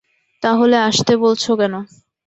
তা 0.43 0.49
হলে 0.59 0.77
আসতে 0.89 1.13
বলছ 1.17 1.43
কেন? 1.59 1.73